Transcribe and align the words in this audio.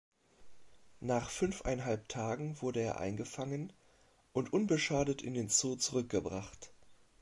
Nach 0.99 1.29
fünfeinhalb 1.29 2.09
Tagen 2.09 2.59
wurde 2.63 2.79
er 2.81 2.99
eingefangen 2.99 3.71
und 4.33 4.51
unbeschadet 4.51 5.21
in 5.21 5.35
den 5.35 5.47
Zoo 5.47 5.75
zurückgebracht. 5.75 6.73